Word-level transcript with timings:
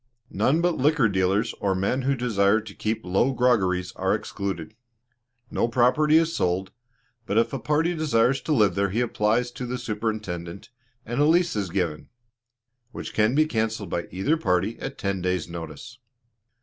None 0.31 0.61
but 0.61 0.77
liquor 0.79 1.07
dealers 1.07 1.53
or 1.59 1.75
men 1.75 2.01
who 2.01 2.15
desire 2.15 2.59
to 2.59 2.73
keep 2.73 3.05
low 3.05 3.33
groggeries 3.33 3.91
are 3.95 4.15
excluded. 4.15 4.75
No 5.51 5.67
property 5.67 6.17
is 6.17 6.35
sold, 6.35 6.71
but 7.27 7.37
if 7.37 7.53
a 7.53 7.59
party 7.59 7.93
desires 7.93 8.41
to 8.41 8.51
live 8.51 8.73
there 8.73 8.89
he 8.89 9.01
applies 9.01 9.51
to 9.51 9.65
the 9.67 9.77
Superintendent, 9.77 10.71
and 11.05 11.21
a 11.21 11.25
lease 11.25 11.55
is 11.55 11.69
given, 11.69 12.09
which 12.91 13.13
can 13.13 13.35
be 13.35 13.45
cancelled 13.45 13.91
by 13.91 14.07
either 14.09 14.37
party 14.37 14.75
at 14.79 14.97
ten 14.97 15.21
days' 15.21 15.47
notice. 15.47 15.99